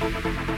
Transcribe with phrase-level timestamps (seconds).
[0.00, 0.49] You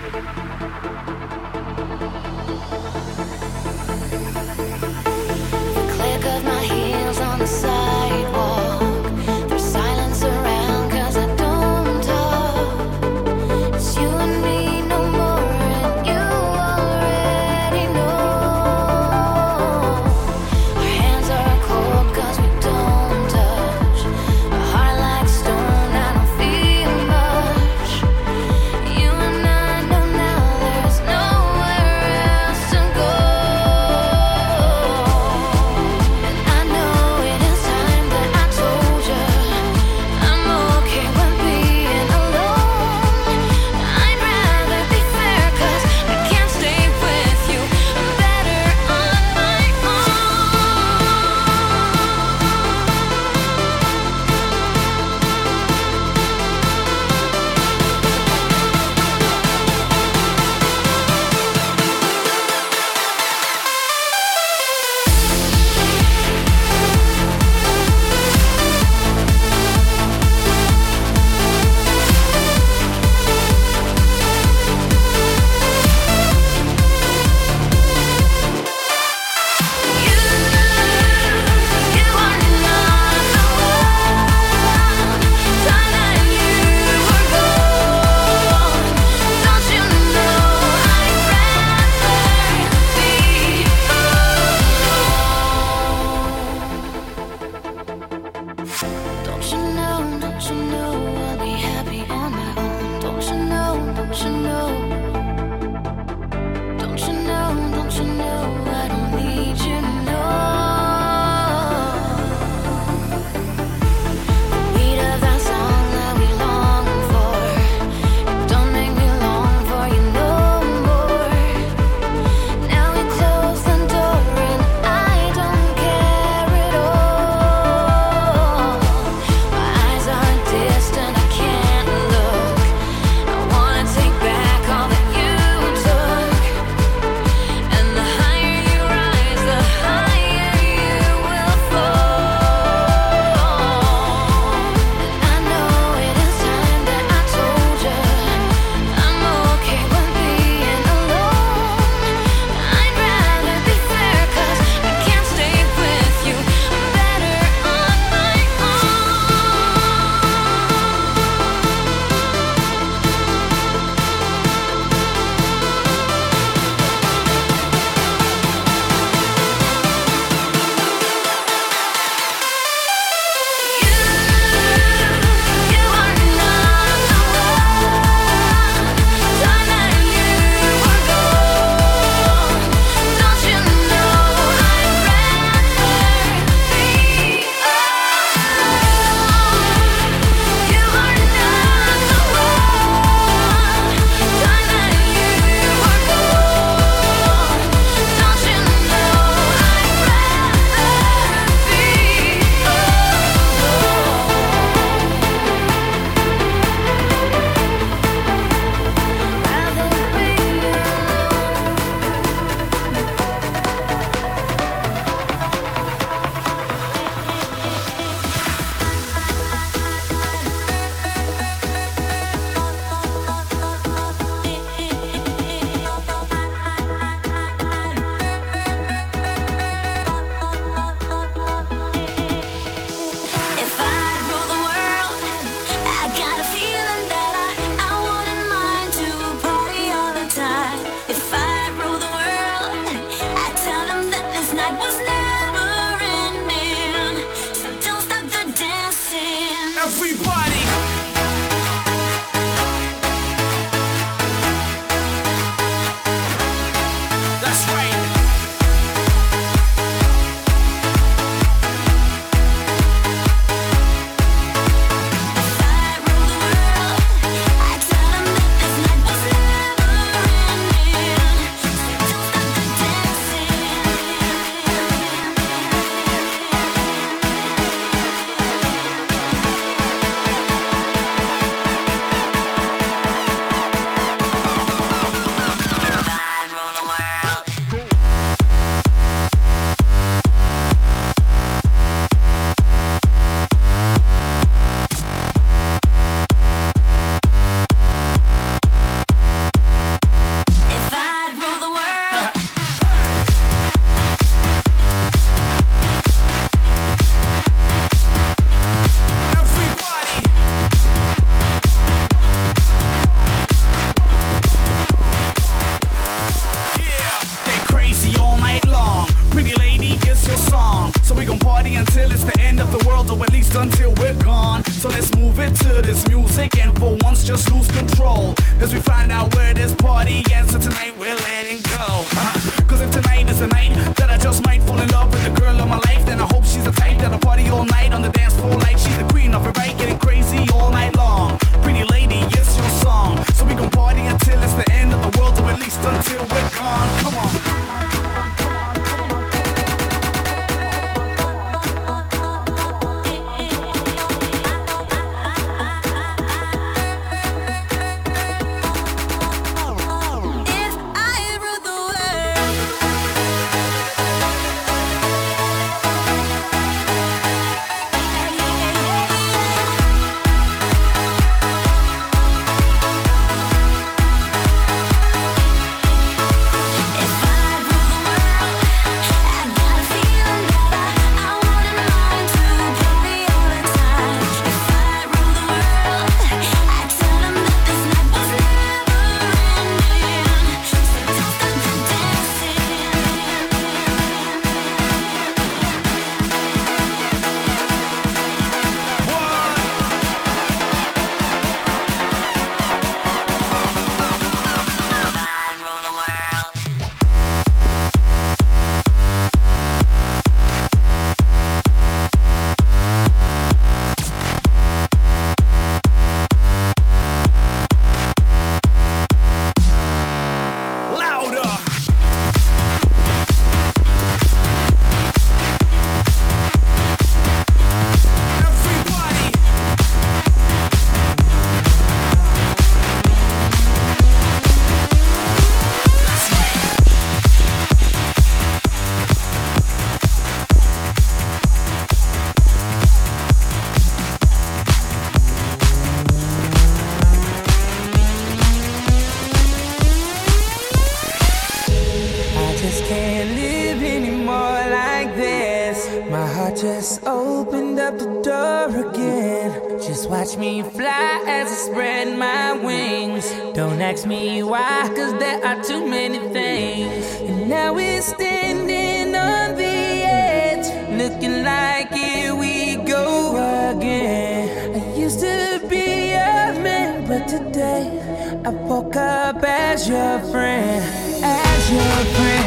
[478.96, 480.84] up as your friend,
[481.22, 482.41] as your friend.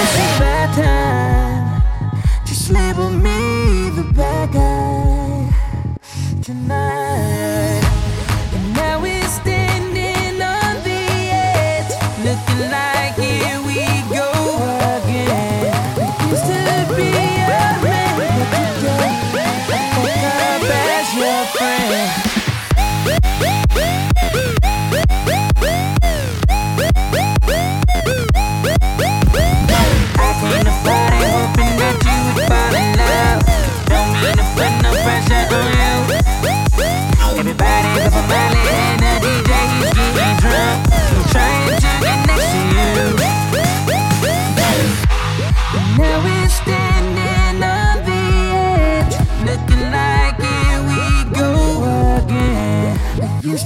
[0.00, 1.19] this bad time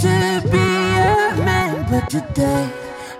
[0.04, 2.68] to be a man, but today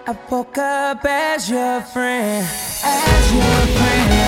[0.06, 2.46] I woke up as your friend,
[2.84, 4.23] as your friend.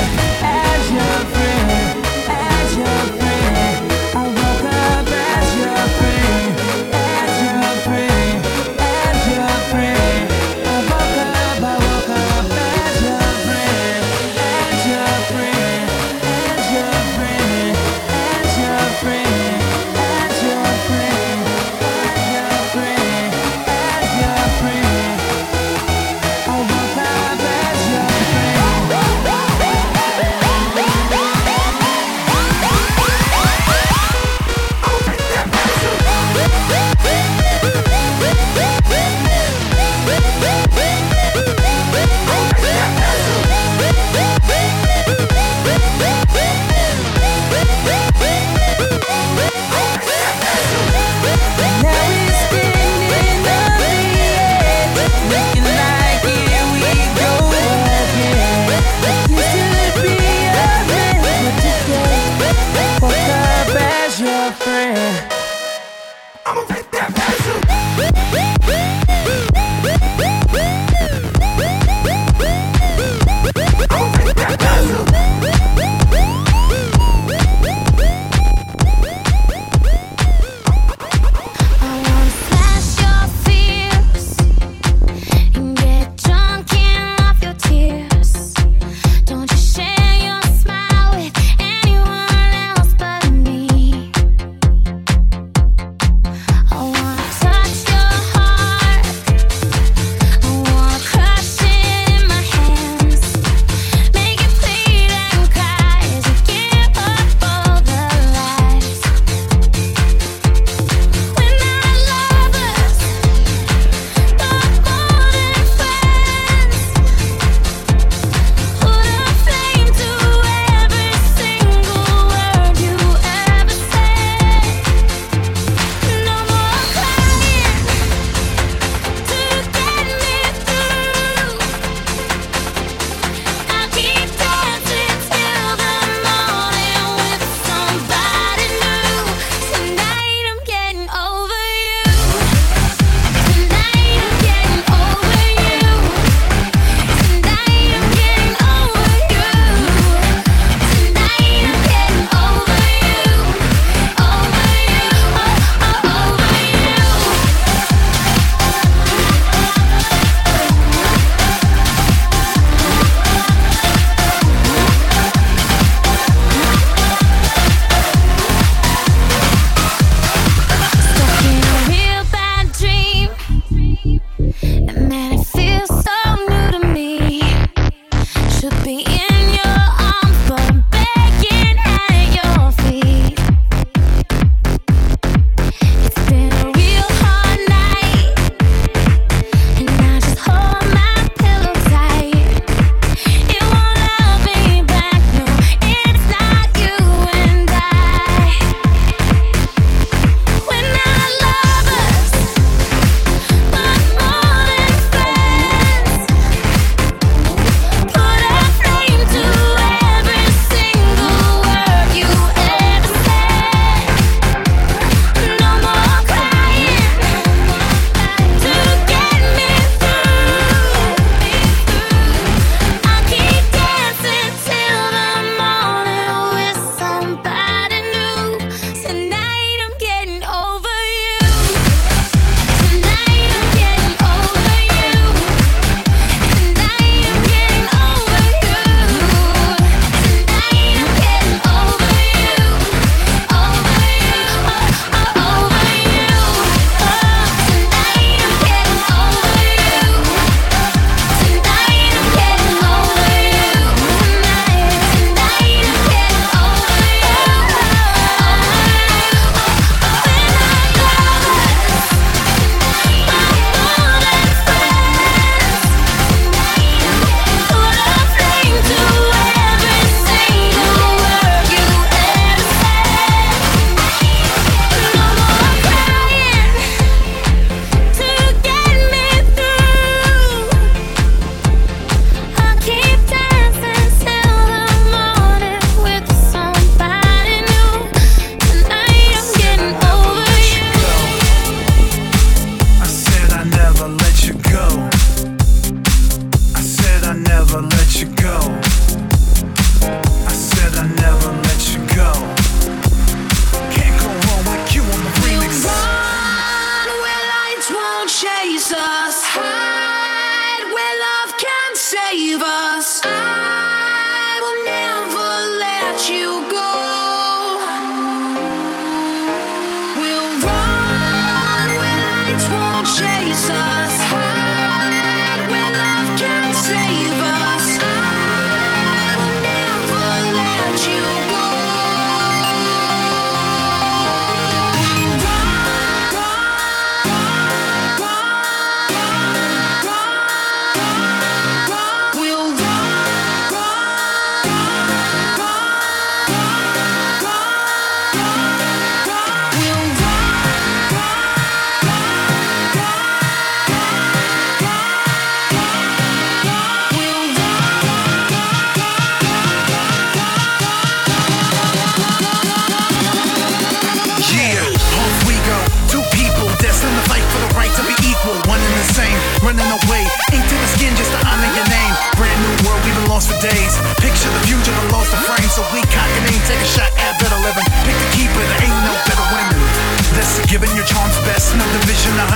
[380.77, 381.73] Giving your charms best.
[381.73, 382.53] No division, 100%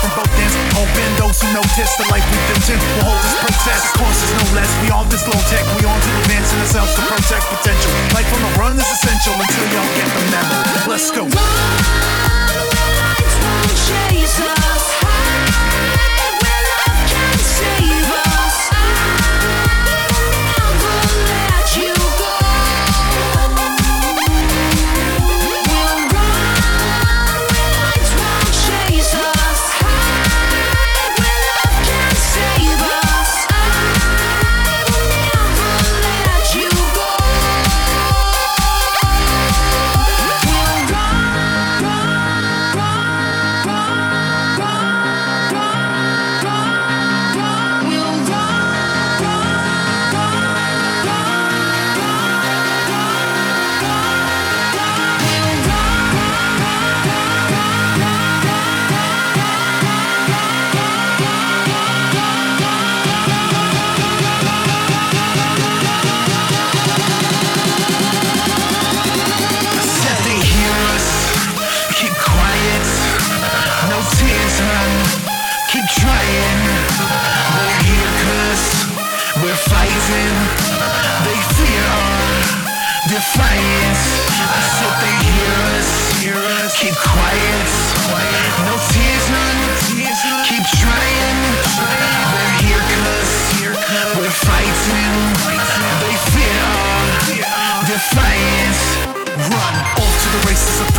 [0.00, 0.56] from both ends.
[1.20, 3.92] Those who notice the life we've been in will hold this protest.
[4.00, 4.70] Is no less.
[4.80, 5.60] We all this low tech.
[5.76, 7.92] We on to advancing ourselves to protect potential.
[8.16, 10.56] Life on the run is essential until y'all get the memo.
[10.88, 11.28] Let's go.
[13.76, 15.09] Chase us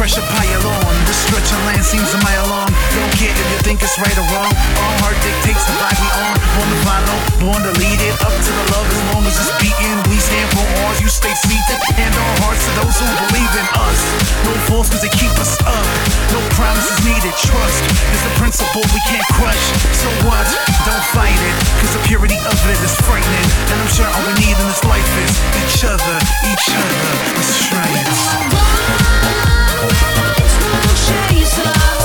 [0.02, 0.94] pressure pile on.
[1.06, 2.74] The stretch of land seems a mile long.
[2.98, 4.50] Don't care if you think it's right or wrong.
[4.50, 6.34] Our heart dictates the vibe we on.
[6.58, 9.54] Born to follow, born to lead it up to the love as long as it's
[9.62, 10.02] beating.
[10.10, 11.78] We stand for ours, you stay seated.
[11.94, 14.00] Hand our hearts to those who believe in us.
[14.50, 15.86] No force cause they keep us up.
[16.34, 17.38] No promises needed.
[17.38, 19.66] Trust is the principle we can't crush.
[19.94, 20.50] So what?
[20.82, 21.56] Don't fight it.
[21.78, 23.48] Cause the purity of it is frightening.
[23.70, 26.18] And I'm sure all we need in this life is each other,
[26.50, 27.14] each other.
[27.38, 29.01] Let's try it.
[31.52, 32.01] Chase